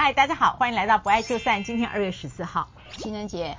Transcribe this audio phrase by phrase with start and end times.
[0.00, 1.64] 嗨，大家好，欢迎来到不爱就散。
[1.64, 3.58] 今天二月十四号，情人节。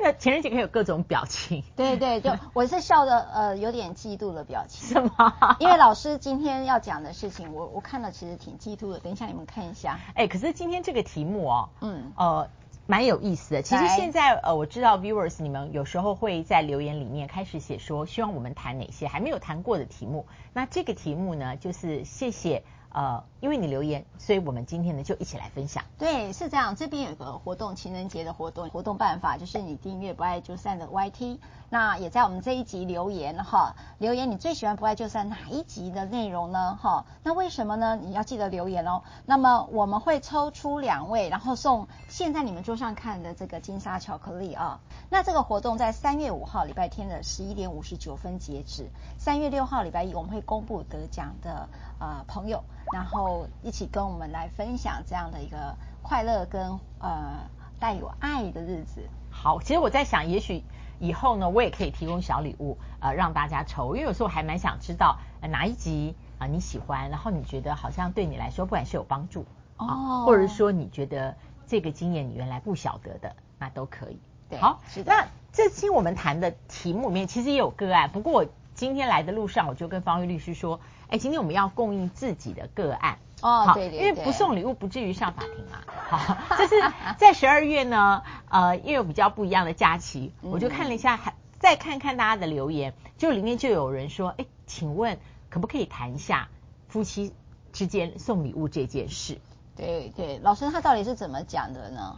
[0.00, 1.62] 那 情人节可以有各种表情。
[1.76, 4.88] 对对，就 我是笑的，呃，有点嫉妒的表情。
[4.88, 5.58] 是吗？
[5.60, 8.98] 因为老师今天要讲的事情，我我看了其实挺嫉妒的。
[9.00, 10.00] 等一下你们看一下。
[10.14, 12.48] 哎，可是今天这个题目哦，嗯，呃。
[12.84, 13.62] 蛮有意思的。
[13.62, 20.26] 其实现在呃，我知道 viewers 你们有时候会在留言里面开始写说，希望我们谈哪些还没有谈过的题目。
[20.52, 22.64] 那这个题目呢，就是谢谢。
[22.92, 25.84] 呃，因为你留言，所以我们今天呢就一起来分享。
[25.98, 26.76] 对，是这样。
[26.76, 31.38] 这边有个活动，情人节的活动，活动办法就是你订阅不爱就散的 YT，
[31.70, 36.78] 那也在我们这一集留言哈，留言你最喜欢不爱就散哪一集的内容呢？
[36.80, 37.96] 哈，那为什么呢？
[37.96, 39.02] 你要记得留言哦。
[39.24, 44.80] 那么我们会抽出两位，然后送现在你们桌上看的这个金沙巧克力啊。
[45.08, 48.88] 那这个活动在三月五号礼拜天的十一点五十九分截止，
[49.18, 51.68] 三月六号礼拜一我们会公布得奖的
[52.02, 52.62] 呃朋友。
[52.92, 57.38] 然后一起跟我们来分享这样的一个快乐跟呃
[57.80, 59.00] 带有爱的日子。
[59.30, 60.62] 好，其实我在想，也许
[60.98, 69.46] 以后呢，我也可以提供小礼物呃让大家抽，因为有时候还蛮想知道哪一集啊、呃、你喜欢，然后你觉得好像对你来说不管是有帮助
[69.78, 71.34] 哦、呃，或者说你觉得
[71.66, 74.20] 这个经验你原来不晓得的，那都可以。
[74.50, 75.10] 对，好，是的。
[75.10, 80.78] 那这期我们谈的题目里面其实也有个案，不过我今天来的路上我就跟方玉律师说。
[81.12, 85.82] 哎，今天我们要供应自己的个案哦，对对对，因为不送礼物不至于上法庭嘛。
[86.08, 86.74] 好，就是
[87.18, 95.18] 在十二月呢，呃，因为有比较不一样的假期，我就看了一下，还再看看大家的留言，就里面就有人说，哎，请问
[95.50, 96.48] 可不可以谈一下
[96.88, 97.34] 夫妻
[97.74, 99.38] 之间送礼物这件事？
[99.76, 102.16] 对对，老师他到底是怎么讲的呢？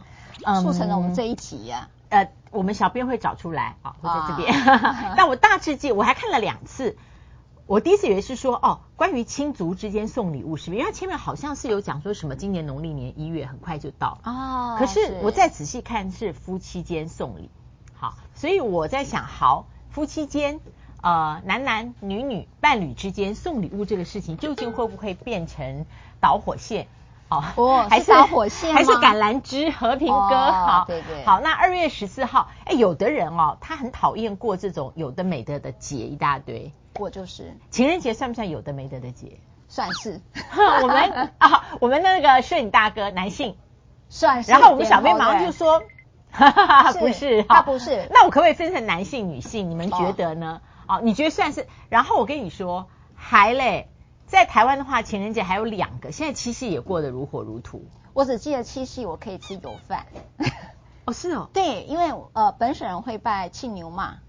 [0.61, 2.15] 促成了我们这一集呀、啊。
[2.17, 4.53] 呃，我们小编会找出来啊，会在这边。
[5.17, 6.95] 但我大致记，我还看了两次。
[7.67, 10.79] 我第一次以为是说哦，关于亲族之间送礼物是不是？
[10.79, 14.75] 因为他前面好像是有讲说什么今年农历年一月很快就到哦。
[14.77, 17.49] 可是我再仔细看是夫妻间送礼，
[17.95, 20.59] 好，所以我在想，好，夫妻间
[21.01, 25.87] 呃男男女女伴侣之间送礼物这个事情，究竟会不会变成
[26.21, 26.87] 导火线？
[27.29, 30.13] 哦，哦还是导火线还是橄榄枝和平鸽？
[30.13, 31.25] 哦、好，对对。
[31.25, 36.71] 好，那二月十四号，哎，有的人哦，他很讨厌过这种有的没的的节一大堆。
[36.99, 39.39] 我就是情人节算不算有的没得的节？
[39.67, 40.21] 算是。
[40.83, 43.57] 我们啊，我们那个摄影大哥男性
[44.09, 44.51] 算是。
[44.51, 45.83] 然后我们小编马上就说，
[46.31, 48.07] 哈哈哈，不是，他不是。
[48.11, 49.69] 那我可不可以分成男性、女性？
[49.69, 50.61] 你们觉得呢？
[50.87, 51.67] 哦，你觉得算是？
[51.89, 53.89] 然后我跟你说，还嘞，
[54.27, 57.81] 在台湾的话，情人节还有两个，现在七夕也过得如火如荼。
[58.13, 60.05] 我只记得七夕我可以吃油饭。
[61.05, 61.49] 哦，是哦。
[61.53, 64.19] 对，因为呃，本省人会拜庆牛妈，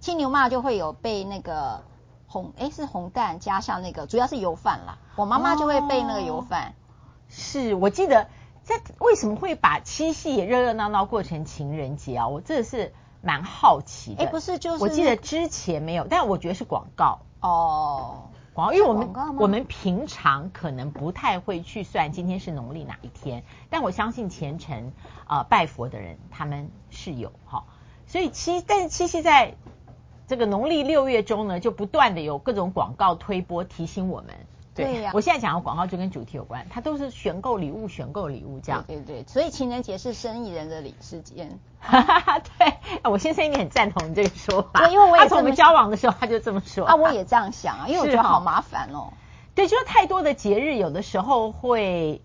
[0.00, 1.84] 庆牛妈就会有被那个。
[2.28, 4.98] 红哎，是红蛋加上那个，主要是油饭啦。
[5.16, 6.68] 我妈妈就会备那个油饭。
[6.68, 6.72] 哦、
[7.30, 8.28] 是我记得
[8.62, 12.28] 在为什么会把七夕也热热闹闹过成情人节啊？
[12.28, 14.24] 我真的是蛮好奇的。
[14.24, 18.28] 哎，不是，就是我记得之前没有，但我觉得是广告哦。
[18.52, 24.92] 广告，因为我们我们平常可能不太会去算今天是农历哪一天，但我相信虔诚
[25.26, 27.62] 啊、呃、拜佛的人他们是有哈、哦。
[28.06, 29.54] 所以七，但是七夕在。
[30.28, 34.28] 这个农历六月中呢，就不断的有各种广告推播提醒我们。
[34.74, 38.84] 对，呀、啊，我现在讲的广告就跟主题有关，它都是选购礼物、选购礼物这样。
[38.86, 41.58] 对对对，所以情人节是生意人的礼时间。
[41.80, 42.74] 哈哈哈，对，
[43.10, 44.80] 我先生一定很赞同你这个说法。
[44.80, 46.84] 对，因为我也他从我们交往的时候他就这么说。
[46.84, 49.14] 啊，我也这样想啊，因为我觉得好麻烦哦。
[49.54, 52.20] 对，就是太多的节日，有的时候会。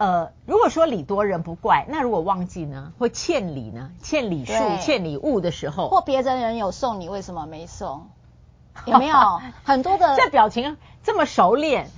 [0.00, 2.94] 呃，如果说礼多人不怪，那如果忘记呢？
[2.98, 3.90] 会欠礼呢？
[4.02, 8.08] 欠礼数、欠礼物的时候，或别的人有送你，为什么没送？
[8.86, 10.16] 有没有很多的？
[10.16, 11.90] 这表情这么熟练。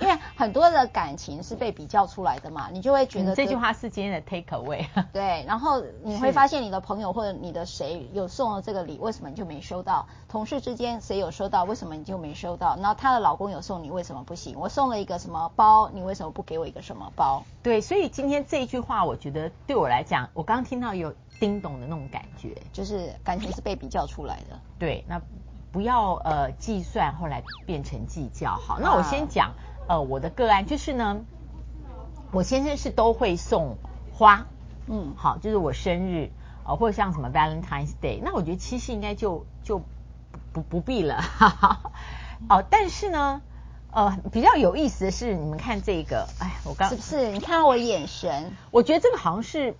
[0.00, 4.86] 因为很多的感情是被比较出来的嘛，你就会觉得、嗯、这句话是今天的 take away。
[5.12, 10.06] 对，然后你会发现你的朋友或者你的谁有送了这个礼，为什么你就没收到？
[10.28, 12.76] 同事之间谁有收到，为什么你就没收到？
[12.76, 14.58] 然后她的老公有送你，为什么不行？
[14.58, 17.42] 我送了一个什么包，你为什么不给我一个什么包？
[17.62, 24.58] 对，所以今天这一句话，我觉得对我来讲，我刚刚听到有叮咚的那种感觉，就是感情是被比较出来的。
[24.78, 25.20] 对，那
[25.72, 28.56] 不要呃计算，后来变成计较。
[28.56, 29.52] 好，那我先讲。
[29.88, 31.24] 呃，我的个案就是呢，
[32.30, 33.78] 我先生是都会送
[34.12, 34.46] 花，
[34.86, 36.30] 嗯，好，就是我生日，
[36.64, 39.82] 呃，或者像什么 Valentine's Day，那我觉得七夕应该就就
[40.52, 41.80] 不不必了，哈哈。
[42.50, 43.40] 哦，但是呢，
[43.90, 47.30] 呃，比较有意思的是，你们看这个，哎，我刚是不是？
[47.30, 49.74] 你看我眼神，我觉得这个好像是，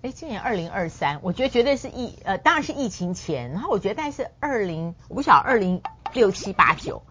[0.00, 5.82] 哎，今年二零二三，我觉得绝对是疫，呃，当然是疫情前，然后我觉得大概是二零，我不晓得二零
[6.14, 7.02] 六七八九。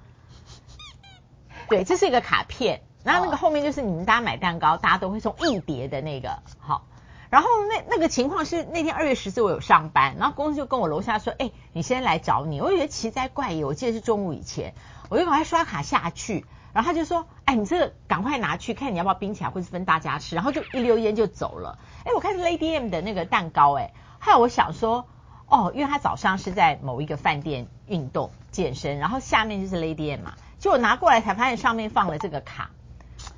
[1.70, 6.86] 对，这是一个卡片，然后那个后面就是你们大家买蛋糕，大家都会送一叠的那个，好。
[7.30, 12.60] 然后那那个情况是那天二月十四我有上班，然后公司就跟我楼下说，哎，你先来找你。
[12.60, 14.74] 我觉得奇哉怪异，我记得是中午以前，
[15.10, 21.78] 我就赶快刷卡下去，然后他就说，哎，你这个赶快拿去看你要不要冰起来，或是分大家吃，然后就一溜烟就走了。
[22.04, 25.06] 哎，我看是 Lady M 的那个蛋糕，哎，后来我想说，
[25.46, 32.70] 哦，因为他早上是在某一个饭店运动健身，然后下面就是 Lady M 嘛，就我拿过来才发现上面放了这个卡，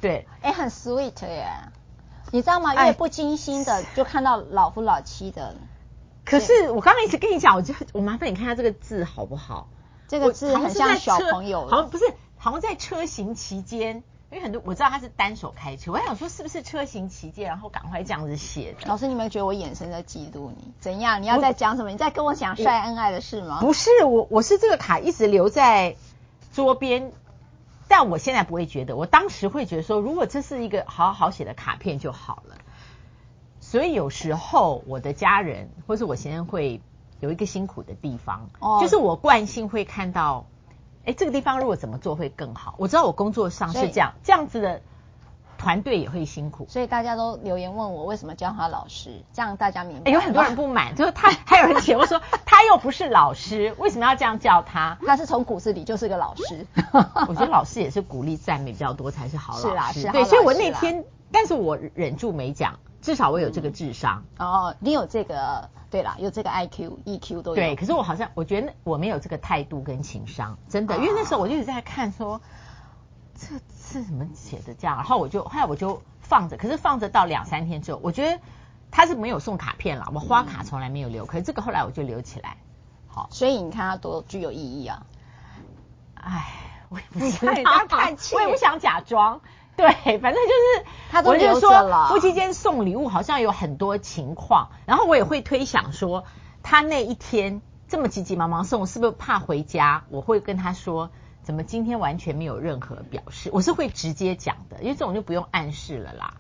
[0.02, 1.48] 对，哎，很 sweet 耶。
[2.32, 2.74] 你知道吗？
[2.86, 5.56] 越不经心的就看到老夫老妻的。
[6.24, 9.68] 可是我刚刚一直跟你讲，我就我麻烦你看下这个字好不好？
[10.08, 12.06] 这个字很像小朋友，好像不是，
[12.38, 18.88] 好像在车行期间，因为很多我知道他是单手开车，我还想说是不是车行期间，然后赶快这样子写的。
[18.88, 20.74] 老师，你没有觉得我眼神在嫉妒你？
[20.80, 21.22] 怎样？
[21.22, 21.90] 你要在讲什么？
[21.90, 23.60] 你在跟我讲晒恩爱的事吗？
[23.60, 25.96] 不是，我我是这个卡一直留在
[26.52, 27.12] 桌边。
[27.88, 32.56] 但我现在不会觉得，我当时会觉得说，如果这是一个好好写的卡片就好了。
[33.60, 36.82] 所以有时候我的家人或是我先生会
[37.20, 40.46] 有一个辛苦的地方，哦，就是我惯性会看到，
[41.06, 42.76] 哎，这个地方如果怎么做会更好。
[42.78, 44.82] 我知道我工作上是这样，这样子的。
[45.62, 50.10] 团队也会辛苦，所以大家都留言问我为什么叫他老师，这样大家明白。
[50.10, 54.98] 有很多人不满， 就是他还有人写我说他又不是老师，为什么要这样叫他？
[55.06, 56.66] 他是从骨子里就是个老师。
[57.30, 59.70] 我觉得老师也是鼓励赞美比较多才是好老师。
[59.70, 60.12] 是啦，是。
[60.12, 64.24] 对，所以我那天，但是我忍住没讲，至少我有这个智商。
[64.40, 67.56] 嗯、哦，你有这个，对啦，有这个 IQ、EQ 都有。
[67.56, 72.42] 对，可是我好像我觉得我没有这个态度跟情商，真的，因为那时候我就一直在看说
[73.50, 73.60] 这。
[73.92, 74.96] 是怎么写的这样？
[74.96, 78.40] 然后我就后来我就放着，可是放着到两三天之后，我觉得
[78.90, 82.56] 他是没有送卡片了，我花卡从来没有留，可是这个后来我就留起来。
[83.10, 85.06] 好，所以你看它多具有意义啊！
[86.14, 86.46] 哎，
[86.88, 87.86] 我也不知道，
[88.34, 89.42] 我也不想假装。
[89.76, 89.90] 对，
[90.20, 92.08] 反正就是他都留着了。
[92.08, 96.24] 夫妻间送礼物好像有很多情况，然后我也会推想说，
[96.64, 100.06] 他那一天这么急急忙忙送，是不是怕回家？
[100.08, 101.10] 我会跟他说。
[101.44, 103.50] 怎么今天完全没有任何表示？
[103.54, 106.36] 我是会直接讲的，因为这种就不用暗示了啦。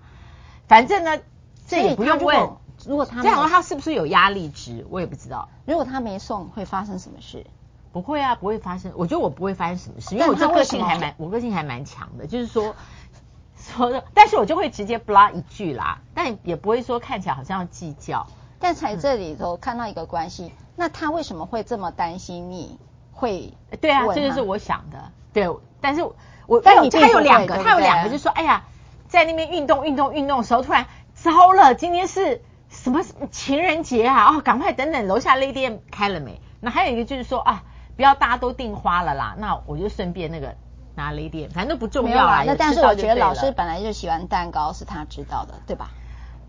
[0.67, 1.19] 反正呢，
[1.67, 2.49] 这也不用问。
[2.85, 4.85] 如果他这样，他是不是有压力值？
[4.89, 5.49] 我也不知道。
[5.65, 7.45] 如果他没送，会发生什么事？
[7.91, 8.91] 不会啊，不会发生。
[8.95, 12.25] 我觉得我不会发生什么事，因为我这个性还蛮，我个性还蛮强的。
[12.25, 12.75] 就是说，
[13.57, 18.25] 说的，但是我就会直接 block 一句啦，但也不会说看起来好像要计较。
[18.59, 22.79] 但在这里头看到一个关系，嗯、那他为什么会这么担心你？
[23.11, 25.11] 会，对啊，这就是我想的。
[25.33, 25.47] 对，
[25.79, 26.03] 但是
[26.47, 28.63] 我，但你他有两个，他有两个，就是说，哎呀，
[29.07, 34.35] 在那边运动运动运动的时候，突然糟了，今天是什么情人节啊？
[34.35, 36.41] 哦，赶快等等，楼下 Lady M 开了没？
[36.59, 37.63] 那还有一个就是说啊，
[37.95, 40.55] 不要大家都订花了啦，那我就顺便那个
[40.95, 42.43] 拿 Lady M，反正都不重要啦。
[42.45, 45.91] 那但是我觉得老师本来就喜欢蛋糕，是他知道的，对吧？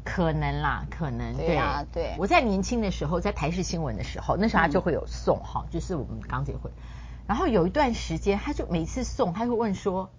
[0.04, 2.16] 可能啦，可能对啊，对。
[2.18, 6.72] 我在年轻的时候，在台视新闻的时候，那时候他就会有送哈、嗯，就是我们刚结婚，
[7.26, 10.10] 然后有一段时间，他就每次送，他会问说：“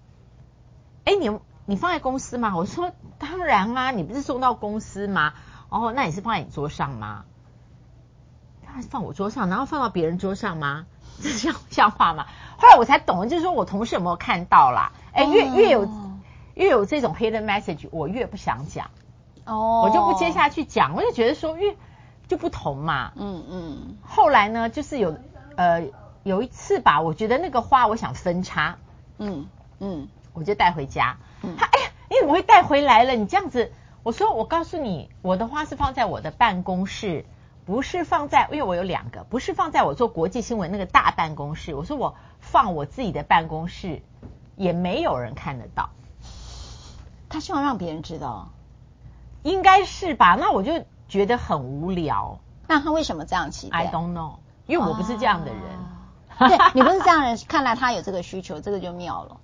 [1.04, 5.34] 哎，你你放在公司吗？”我说：“当然啊，你不是送到公司吗？
[5.70, 7.26] 哦，那你是放在你桌上吗？
[8.66, 10.86] 他是放我桌上，然后放到别人桌上吗？
[11.22, 12.26] 这像像话吗？”
[12.58, 14.94] 后来我才懂了，就是说我同事有没有看到啦？
[15.12, 15.90] 哎，越越有
[16.56, 18.90] 越有这种 hidden message，我越不想讲。
[19.46, 21.78] 哦、oh，我就不接下去讲，我就觉得说，因为
[22.28, 23.12] 就不同嘛。
[23.16, 23.98] 嗯嗯。
[24.02, 25.18] 后来呢，就是有
[25.58, 25.84] 呃
[26.24, 28.78] 有一次吧，我觉得那个花我想分叉，
[29.18, 29.48] 嗯
[29.80, 31.18] 嗯，我就带回家。
[31.42, 31.56] 嗯。
[31.58, 33.14] 他哎呀，你怎么会带回来了？
[33.14, 33.74] 你这样子，
[34.04, 37.26] 我说我告诉你，我的花是放在我的办公室，
[37.66, 41.76] 不是放在，因为我有两个，不是放在我做国际新闻那个大办公室。
[41.76, 44.02] 我说我放我自己的办公室，
[44.56, 45.90] 也没有人看得到。
[47.28, 48.53] 他希望让别人知道。
[49.44, 52.40] 应该是吧，那我就觉得很无聊。
[52.68, 55.62] 那他为什么这样期待？I don't know，因为我不是这样的人。
[56.38, 59.38] 啊、对， 你不是这样的人，看来他有这个需求，这个就妙了。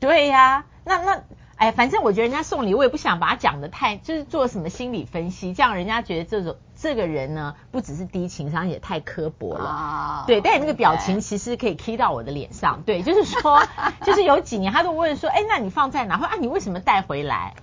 [0.00, 1.22] 对呀、啊，那那
[1.56, 9.68] 哎，反正我觉得人家送礼，我也不想把它讲的太，就是做什么心理分析，这样人家觉得这种这个人呢，不只是低情商，也太刻薄了。
[9.68, 12.82] 啊、对，但你那个表情其实可以 key 到我的脸上。
[12.82, 13.62] 对，就是说，
[14.04, 16.18] 就是有几年他都问说，哎，那你放在哪？
[16.18, 17.54] 或啊，你为什么带回来？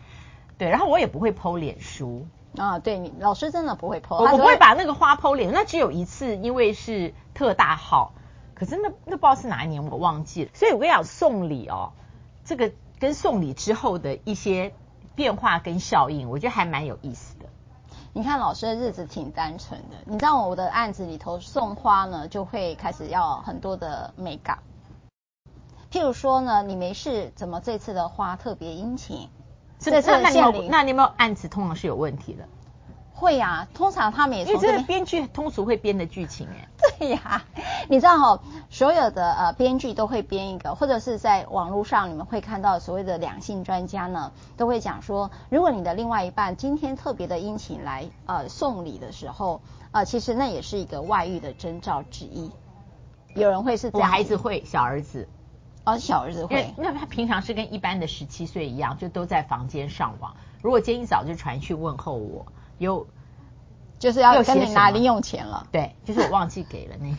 [0.57, 2.25] 对，然后我也不会 po 脸书
[2.57, 8.13] 啊，对你老师真的不会 po，我不会把那个花 po 脸，那只有一次，因为是特大号，
[8.53, 11.93] 可是那那不知道是哪一年我忘记了，所以我跟你讲送礼哦，
[12.45, 14.73] 这个跟送礼之后的一些
[15.15, 17.45] 变化跟效应，我觉得还蛮有意思的。
[18.15, 24.59] 你看老师的日子挺单纯的，你知道我的案子里头送花呢，就会开始要很多的美感。
[25.91, 29.29] 譬如说呢，你没事，怎么这次的花特别殷勤？
[29.83, 32.47] 这个那你有那你有没有案子通常是有问题的？
[33.15, 36.67] 会呀、啊，通常他们也从这个编剧通俗会编的剧情哎。
[36.99, 37.45] 对呀、啊，
[37.87, 49.61] 你知道哈、哦，所有的呃编剧都会编一个，或者是在网络上你们会看到所谓的两性专家呢，都会讲说，如果你的另外一半今天特别的殷勤来呃送礼的时候，
[49.91, 52.51] 呃其实那也是一个外遇的征兆之一。
[53.35, 55.29] 有人会是这样，我孩子会，小儿子，
[55.85, 60.35] 哦小儿子会，那他平常是跟一般的十七岁一样，就都在房间上网。
[60.61, 62.45] 如果今天一早就传讯问候我。
[62.79, 63.07] 有，
[63.99, 65.67] 就是要跟你拿零用钱了。
[65.71, 67.17] 对，就是我忘记给了那天。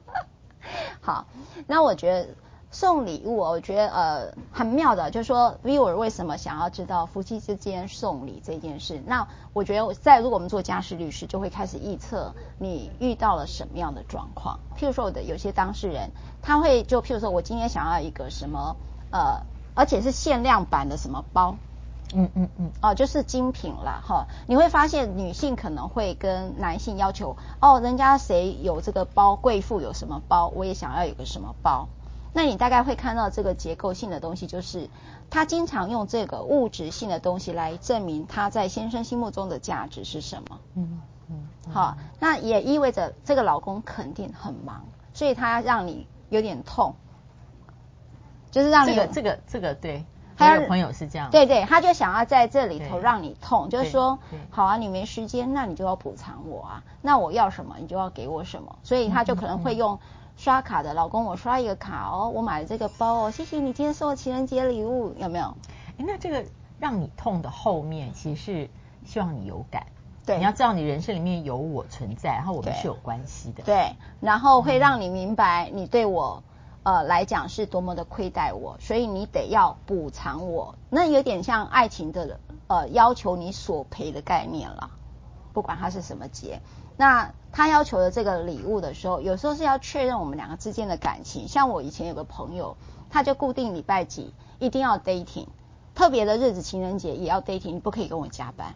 [1.00, 1.26] 好，
[1.66, 2.28] 那我觉得
[2.72, 9.02] 送礼物，我觉得呃很妙的，就是说 viewer 为什么想要知道夫妻之间送礼这件事？
[9.06, 14.60] 那我觉得在如果我们做家事律师，就会开始预测你遇到了什么样的状况。
[14.78, 16.10] 譬如说，我的有些当事人，
[16.42, 18.76] 他会就譬如说我今天想要一个什么
[19.10, 19.42] 呃，
[19.74, 21.56] 而且是限量版的什么包。
[22.12, 24.26] 嗯嗯嗯，哦，就是精品啦哈。
[24.46, 31.88] 你会发现女性可能会跟男性要求，哦，人家谁有这个包，贵妇有什么包，我也想要有个什么包。
[32.32, 34.88] 那你大概会看到这个结构性的东西，就是
[35.30, 40.60] 他经常用这个物质性的东西来证明他在先生心目中的价值是什么。
[40.74, 44.84] 嗯嗯，好，那也意味着这个老公肯定很忙，
[45.14, 46.94] 所以他让你有点痛，
[48.50, 50.04] 就是让你这个这个这个对。
[50.36, 54.18] 还有朋友是这样，对对，他就想要在这里头让你痛，就是说，
[54.48, 59.98] 好啊，你没时间，那你就要补偿我啊，那我要什么，你就要给我什么，所以他就可能会用
[60.40, 65.54] 刷卡的，老公，我刷一个卡哦，我买了这个包哦，谢谢你今天送我情人节礼物，有没有？
[65.98, 66.46] 哎，那这个
[66.78, 68.70] 让你痛的后面，其实是
[69.04, 69.84] 希望你有感，
[70.24, 76.42] 对，你要知道你人生里面有我存在，然后我们是有关系的，对，然后会让你明白你对我。
[76.82, 84.90] 呃，来讲是多么的亏待我，所以你得要补偿我，那有点像爱情的呃要求你索赔的概念了，
[85.52, 86.62] 不管它是什么节。
[87.00, 91.48] 那他要求的这个礼物的时候，有时候是要确认我们两个之间的感情。
[91.48, 92.76] 像我以前有个朋友，
[93.08, 95.46] 他就固定礼拜几一定要 dating，
[95.94, 98.74] 特别的日子情人节也要 dating，你不可以跟我加班。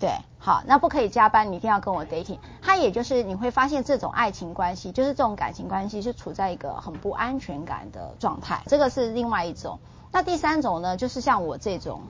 [0.00, 0.10] 对，
[0.40, 2.40] 好，那不可以加班，你一定要跟我 dating。
[2.60, 8.64] 他也就是你会发现，这种爱情关系，就是这种感情关系，是处在一个很不安全感的状态。
[8.66, 9.78] 这个是另外一种。
[10.10, 12.02] 那第三种呢，就是像我这种，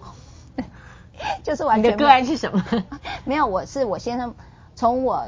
[1.45, 1.93] 就是完全。
[1.93, 2.65] 你的个案是什么？
[3.27, 4.35] 没有，我是我先生，
[4.83, 5.25] 从我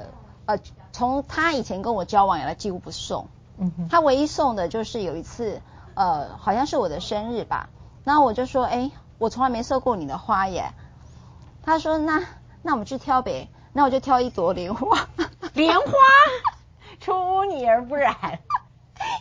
[0.46, 0.58] 呃，
[0.90, 3.28] 从他以前跟我交往以来，几乎不送。
[3.56, 3.88] 嗯哼。
[3.88, 5.62] 他唯一送的就是有一次，
[5.94, 7.68] 呃，好像是我的生日吧。
[8.02, 10.73] 然后我就说，哎，我从来没收过你的花耶。
[11.62, 12.25] 他说，那。
[12.62, 15.06] 那我们去挑呗，那我就挑一朵莲花。
[15.54, 15.87] 莲花，
[16.99, 18.40] 出污泥而不染，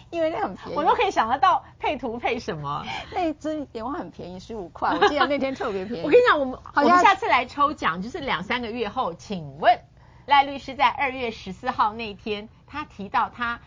[0.09, 0.75] 因为那很便宜。
[0.75, 2.83] 我都可以想得到配图配什么。
[3.13, 4.97] 那一支莲花很便宜，十五块。
[4.99, 6.03] 我记得那天特别便宜。
[6.07, 9.77] 我跟你讲，我们好像我们下次来抽奖，就是两三个月后，请问
[10.25, 13.59] 赖律师在二月十四号那天，他提到他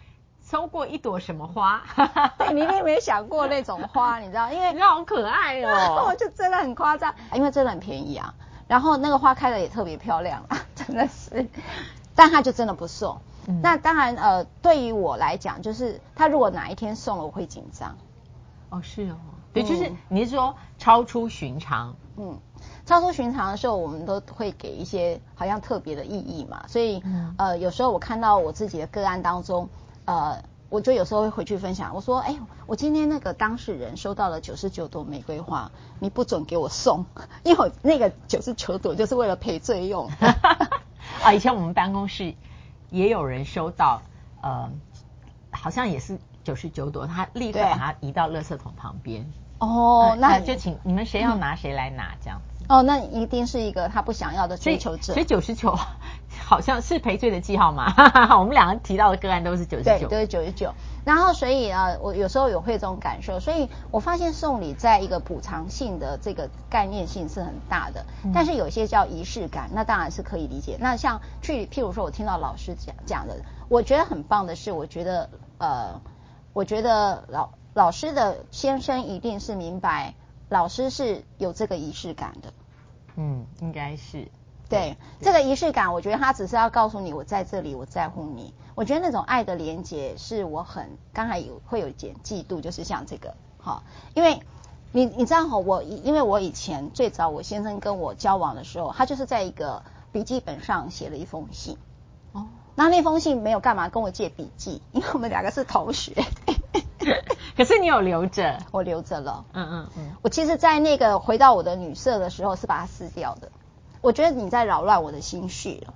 [0.43, 1.83] 收过一朵什么花？
[2.39, 4.19] 对，你有没有想过那种花？
[4.21, 8.35] 你知道，因为你好可爱哦， 就真的很夸张，因为真的很便宜啊。
[8.69, 10.45] 然后那个花开的也特别漂亮，
[10.75, 11.49] 真的是，
[12.15, 13.21] 但他就真的不送。
[13.49, 17.97] 嗯、那当然，呃，对于我来讲，就是他如果哪一天送了，我会紧张。
[18.71, 19.17] 哦，是哦，
[19.53, 21.95] 对，就是你是说超出寻常？
[22.17, 22.41] 嗯，
[22.85, 26.64] 超出寻常的时候，我们都会给一些好像特别的意义嘛。
[26.68, 29.68] 所以，嗯、呃，有时候我看到我自己的个案当中，
[30.04, 30.42] 呃。
[30.68, 35.70] 我就有时候会回去分享，我说：“哎，我今天那个当事人收到了九十九朵玫瑰花，
[36.00, 37.06] 你不准给我送，
[37.44, 40.11] 因为我那个九十九朵就是为了赔罪用。
[41.23, 42.35] ”啊，以前我们办公室
[42.90, 44.02] 也有人收到，
[44.42, 44.68] 呃，
[45.52, 49.25] 好像也是九十九朵，他立刻把它移到垃圾桶旁边。
[49.61, 52.56] 哦，呃、那就请你们谁要拿谁来拿这样子。
[52.68, 55.12] 哦，那一定是一个他不想要的追求者。
[55.12, 55.76] 所以九十九。
[56.44, 57.92] 好像是赔罪的记号嘛？
[58.38, 60.73] 我们两个提到的个案都是九十九，对，都是九十九。
[61.04, 70.76] 然后所以啊，我有时候有会这种感受，所以我发现送礼在一个补偿性的这个概念性是很大的，嗯、但是有些叫仪式感，那当然是可以理解。
[70.78, 73.35] 那像去譬如说，我听到老师讲讲的，
[73.68, 76.00] 我觉得很棒的是，我觉得呃，
[76.52, 80.14] 我觉得老老师的先生一定是明白，
[80.49, 82.53] 老师是有这个仪式感的。
[83.17, 84.29] 嗯，应该是。
[84.69, 88.53] 对，对这个仪式感，我觉得他只是要告诉你，我在这里，我在乎你。
[88.75, 93.85] 我觉得那种爱的连结是我很刚才有会有一点嫉妒，就是像这个，哈，
[94.15, 94.43] 因为
[94.91, 101.79] 你你知道哈，我因为我以前最早我先生跟我交往的时候，他就是在一个笔记本上写了一封信，
[102.33, 106.12] 哦，那那封信没有干嘛跟我借笔记，因为我们两个是同学。
[107.57, 109.45] 可是你有留着，我留着了。
[109.53, 110.13] 嗯嗯嗯。
[110.23, 113.51] 我其实，在那个回到我的女色的时候，是把它撕掉的。
[114.01, 115.95] 我觉得你在扰乱我的心绪了。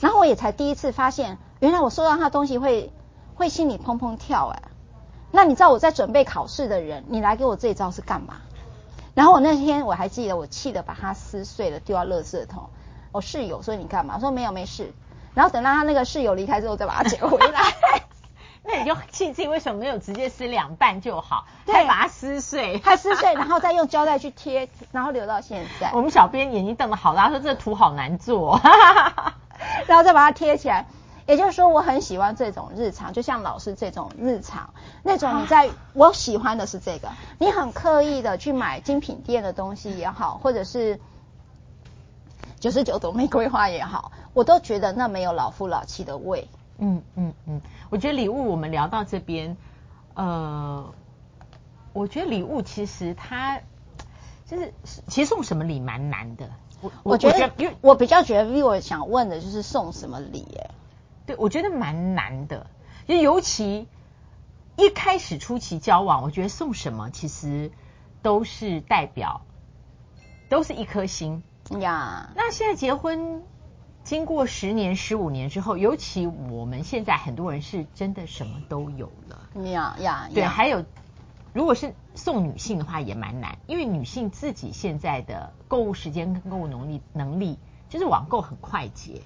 [0.00, 2.92] 然后我也才第一次发现，原来我收到他东西会
[3.34, 4.62] 会心里砰砰跳哎。
[5.32, 8.36] 那你知道我在准备考试的人，你来给我这一招是干嘛？
[9.14, 12.68] 然后我那天我还记得，我气得把它撕碎了，丢到垃圾桶。
[13.12, 14.14] 我室友说你干嘛？
[14.16, 14.92] 我说没有没事。
[15.34, 17.62] 然后等到他那个室友离开之后，再把它捡回来。
[18.66, 25.90] 那你就庆幸为什么没有直接撕两半就好，还，把它撕碎，它撕碎，然后再用胶带去贴，然后留到现在。
[25.94, 28.60] 我们小编眼睛瞪得好大，说这个图好难做，
[29.86, 30.86] 然后再把它贴起来。
[31.26, 37.08] 也就是说，我很喜欢这种日常，就像老师这种日常，那种你在我喜欢的是这个，
[37.38, 41.00] 你很刻意的去买精品店的东西也好，或者是
[42.60, 46.48] 九十九朵玫瑰花也好，我都觉得那没有老夫老妻的味。
[46.78, 49.56] 嗯嗯嗯，我觉得礼物我们聊到这边，
[50.14, 50.92] 呃，
[51.92, 53.60] 我觉得礼物其实它
[54.46, 54.74] 就是
[55.06, 56.50] 其实送什么礼蛮难的。
[56.82, 60.70] 我我觉得，因为我比较觉得，因为我想问的就是送什么礼，哎，
[61.26, 62.66] 对，我觉得蛮难的，
[63.08, 63.88] 就尤其
[64.76, 67.72] 一开始初期交往，我觉得送什么其实
[68.20, 69.40] 都是代表，
[70.50, 71.42] 都是一颗心
[71.80, 72.30] 呀。
[72.36, 73.42] 那现在结婚。
[74.06, 79.50] 经过十年、十五年之后，尤其我们现在很多人是真的什么都有了。
[79.72, 80.84] 呀呀，对，还有，
[81.52, 87.58] 如果是送女性的话也蛮难，因为女性自己现在的购物时间跟购物能力能力，
[87.88, 89.22] 就是网购很快捷，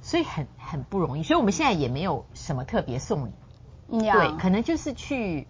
[0.00, 1.22] 所以很很不容易。
[1.22, 3.32] 所以我们现在也没有什么特别送礼，
[3.90, 5.46] 对，可能就是去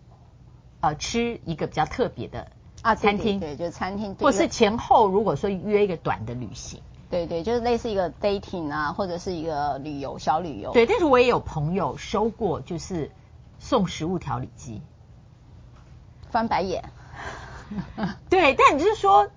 [0.80, 2.50] 呃吃一个比较特别的
[2.82, 6.82] 啊餐厅，对，就餐厅，或是前后如果说约一个短的旅行。
[7.14, 10.72] 对对，就是类似一个 dating 啊，或者是一个旅游小旅游。
[10.72, 13.12] 对，但是我也有朋友收过，就是
[13.60, 14.82] 送食物调理机，
[16.28, 16.90] 翻白眼。
[18.28, 19.28] 对，但你就是说，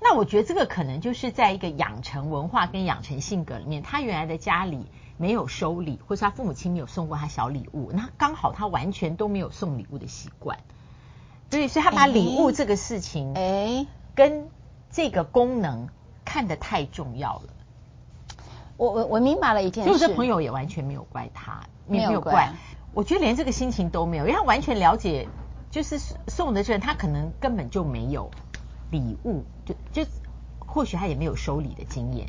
[0.00, 4.86] 那我觉得这个可能就是在一个养成文化跟养成性格里面，他原来的家里
[5.18, 10.60] 没有收礼，或是他父母亲没有送过他小礼物，那刚好他完全都没有送礼物的习惯。
[11.50, 14.48] 对，所以他把礼物这个事情，哎，跟
[14.90, 15.90] 这个功能。
[16.26, 17.48] 看得太重要了，
[18.76, 22.52] 我我我明白了一件事，就是朋友也完全没有怪他，没有怪，
[22.92, 25.28] 我觉得连这个心情都没有，因为他完全了解，
[25.70, 28.30] 就是送的这人他可能根本就没有
[28.90, 30.04] 礼物，就就
[30.58, 32.28] 或许他也没有收礼的经验。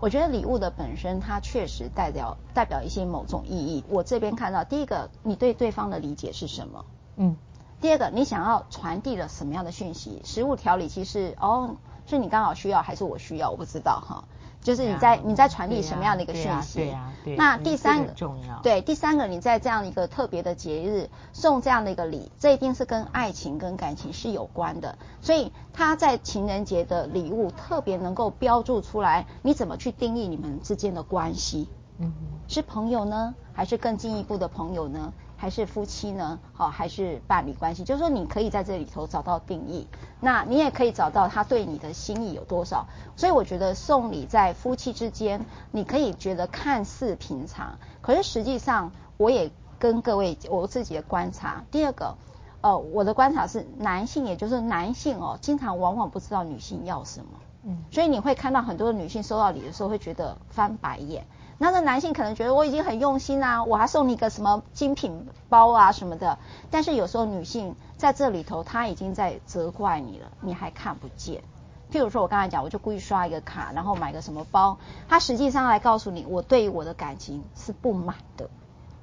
[0.00, 3.84] 我觉得礼物的本身，它确实代表代表一些某种意义。
[3.88, 6.84] 我这边看到，第一个，你对对方的理解是什么？
[7.14, 7.36] 嗯，
[7.80, 10.20] 第二个，你想要传递了什么样的讯息？
[10.24, 11.76] 食物调理其实哦。
[12.06, 13.50] 是你刚好需要还是我需要？
[13.50, 14.24] 我不知道哈。
[14.60, 16.78] 就是你在你在传递什么样的一个讯息？
[16.78, 17.34] 对呀，对。
[17.34, 18.60] 那第三个重要。
[18.60, 24.96] 对，第三个你在这样一个特别的节日送这样的一个礼，这一定是跟爱情跟感情是有关的。
[25.20, 31.68] 所以他在情人节的礼物特别能够标注出来，你怎么去定义你们之间的关系？
[31.98, 32.12] 嗯，
[32.46, 35.12] 是朋友呢，还是更进一步的朋友呢？
[35.42, 36.38] 还是夫妻呢？
[36.52, 37.82] 好，还是伴侣关系？
[37.82, 39.88] 就是说，你可以在这里头找到定义，
[40.20, 42.86] 那你也可以找到他对你的心意有多少。
[43.16, 49.50] 所以，我觉得送礼在夫妻之间，你可以觉得看似平常，可是实际上，我也
[49.80, 51.64] 跟各位我自己的观察。
[51.72, 52.16] 第二个，
[52.60, 57.26] 呃，我的观察是，男性也就是男性哦，经常往往不知道女性要什么，
[57.64, 61.26] 嗯，所以你会看到很多女性收到礼的时候会觉得翻白眼。
[61.62, 66.36] 那个男性可能觉得我已经很用心啦，我还送你个什么精品包啊什么的。
[66.72, 71.44] 但是有时候女性在这里头，她已经在责怪你了，你还看不见。
[71.92, 74.76] 譬如说我刚才讲，我就故意刷一个卡，然后买个什么包，
[75.08, 78.50] 她实际上来告诉你，我对于我的感情是不满的，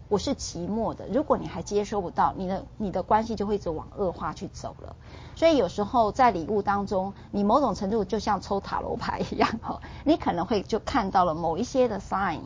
[0.10, 1.08] 我是寂寞的。
[1.08, 4.96] 如果你还接收不到，你的你的关系就会一直往恶化去走了。
[5.36, 12.40] 所以有时候在礼物当中，你某种程度就像抽塔罗牌一样哈， 你可能会就看到了某一些的 sign，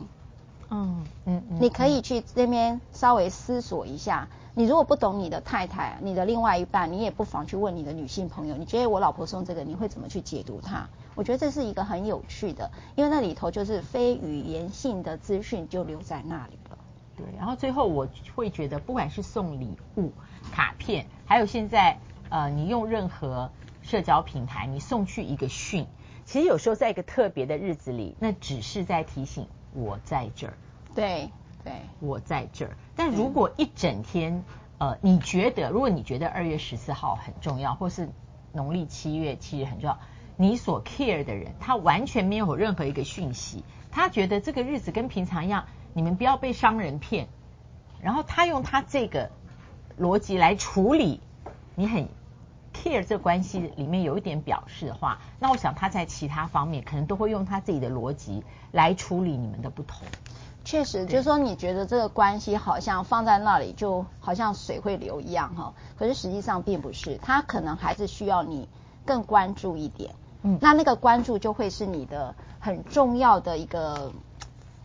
[0.68, 4.28] 嗯嗯嗯，你可以去那边稍微思索一下。
[4.56, 10.86] 你如果不懂你的太太，你的另外一半，你也不妨去问你的女性朋友，你觉得我老婆送这个，你会怎么去解读它？
[11.16, 16.73] 我觉得这是一个很有趣的，因为那里头就是非语言性的资讯就留在那里了。
[17.16, 20.12] 对，然后最后我会觉得，不管是送礼物、
[20.52, 21.98] 卡片，还有现在。
[22.30, 25.86] 呃，你用任何社交平台，你送去一个讯，
[26.24, 30.54] 其实有时候在一个特别的日子里，那只是在提醒我在这儿。
[30.96, 31.30] 对
[31.62, 32.76] 对，我在这儿。
[32.96, 34.42] 但如果一整天，
[34.78, 38.08] 呃，你觉得，如果你觉得二月十四号很重要，或是
[38.52, 39.98] 农历七月七日很重要，
[40.36, 47.28] 你所 care 的人，他完全没有任何一个讯息，他觉得这个日子跟平常一样，你们不要被商人骗，
[48.02, 49.30] 然后他用他这个。
[49.96, 51.20] 逻辑来处理，
[51.76, 52.08] 你很
[52.72, 60.04] care 这关系里面有一点表示的话，那我想他在其他方面可能都会用他自己的逻辑来处理你们的不同。
[60.64, 65.72] 确实，就是说你觉得这个关系好像放在那里，就好像水会流一样哈。
[65.96, 68.68] 可是实际上并不是，他可能还是需要你
[69.06, 70.12] 更关注一点。
[70.42, 74.10] 嗯，那那个关注就会是你的很重要的一个，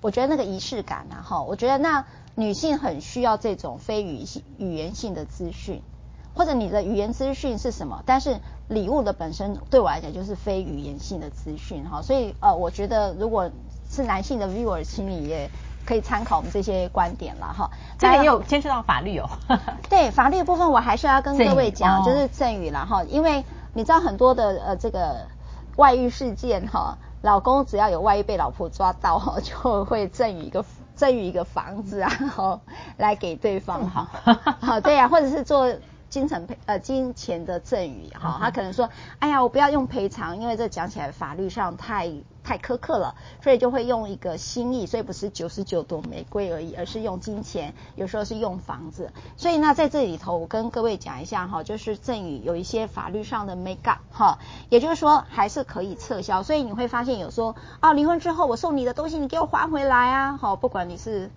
[0.01, 1.41] 我觉得那个仪式感啊哈。
[1.41, 5.81] 我觉得那女性很需要这种非语性语言性的资讯，
[6.33, 8.03] 或者你的语言资讯是什么？
[8.05, 12.01] 但是礼物的本身对我来讲就是非语言性的资讯哈。
[12.01, 13.49] 所以呃，我觉得如果
[13.89, 15.49] 是男性的 viewer，请你也。
[15.85, 19.27] 可以参考我们这些观点了哈，这个也有牵涉到法律哦。
[19.89, 25.25] 对，法律的部分我还是要跟各位讲，就是赠与了哈，因为你知道很多的呃这个
[25.77, 30.63] 外遇事件哈，老公只要有万一被老婆抓到哈， 就会赠予一个
[30.95, 32.61] 赠予一个房子啊，哈，
[32.97, 34.07] 来给对方哈，
[34.61, 35.73] 好对呀，或者是做。
[36.09, 42.11] 精神赔呃金钱的赠与哈，他可能说，哎呀，我不要用赔偿，因为这讲起来法律上太
[42.43, 49.11] 太苛刻了，所以就会用一个心意，所以不是九十九朵玫瑰而已，而是用金钱，有时候是用房子。
[49.37, 56.43] 所以那，在这里头，我跟各位讲一下哈，就是赠与有一些法律上的 make up 哈，也就是说还是可以撤销。
[56.43, 61.29] 所以你会发现有说，啊，离婚之后我送你的东西你给我还回来啊，好，不管你是。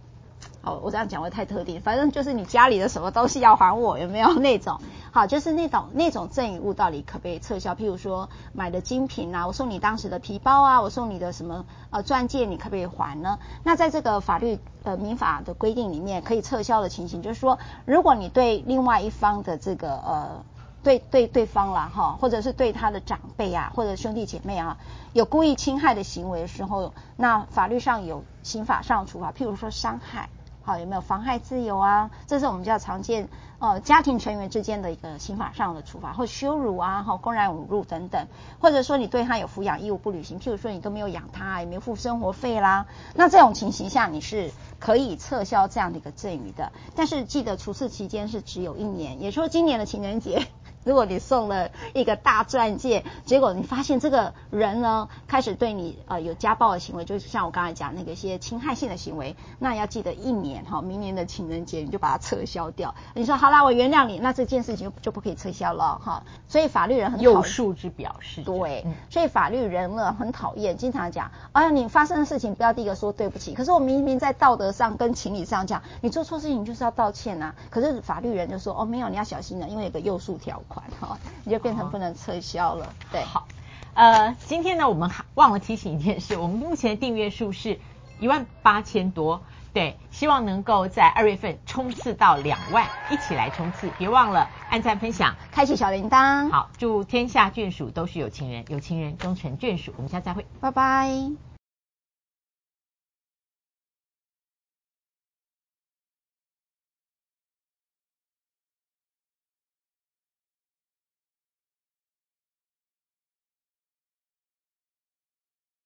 [0.62, 4.80] 哦，我这样讲会太特定，反正就是你家里的什么东西要还我，有没有 那种？
[5.10, 7.74] 好，就是那种那种赠与物到底可不可以撤销？
[7.74, 13.40] 譬如说买的精品啊，我送你当时的皮包啊，我送你的什么呃钻戒，你可不可以还呢？
[13.64, 20.44] 那在这个法律呃民法的规定里面，可以撤销的情形，就是说，如果你对另外一方的这个呃
[20.84, 24.78] 对对对方啦哈，或者是对他的长辈啊，或者兄弟姐妹啊，
[25.12, 30.28] 有故意侵害的行为的时候，那法律上有刑法上处罚，譬如说伤害。
[30.64, 32.10] 好，有没有妨害自由啊？
[32.26, 38.28] 这是我们比较常见，呃，家庭成员之间的一个刑法上的处罚，或羞辱啊，哈，公然侮辱等等，
[38.60, 50.46] 或者说你对他有抚养义务不履行，譬如说你都没有养他，也没有付生活费啦，那这种情形下你是可以撤销这样的一个赠与的，但是记得处置期间是只有一年，也就是说今年的情人节。
[50.84, 62.94] 如果你送了一个大钻戒，结果你发现这个人呢，开始对你呃有家暴的行为，就像我刚才讲那个一些侵害性的行为，那要记得一年哈，明年的情人节你就把它撤销掉。
[63.14, 66.24] 你说好啦，我原谅你，那这件事情就就不可以撤销了哈。
[66.48, 77.54] 所以法律人很讨厌有数之表示，对，所以法律人呢很讨厌，经常讲，哎呀，你发生的事情不要第一个说对不起，可是我明明在道德上跟情理上讲，你做错事情就是要道歉呐、啊。
[77.70, 80.84] 可是法律人就说哦没有，你要小心了，因为有个诱诉条款。
[80.98, 82.94] 好，你就变成不能撤销了。
[83.10, 83.46] 对，好，
[83.94, 87.78] 呃，今天呢，我们还忘了提醒一件事，我们目前的订阅数是
[88.18, 89.42] 一万八千多，
[89.74, 96.50] 对，希望能够在二月份冲刺到两万，一起来冲刺，别忘了按赞、分享、开启小铃铛。
[96.50, 99.92] 好，祝天下眷属都是有情人，有情人终成眷属。
[99.96, 101.51] 我们下次再会，拜拜。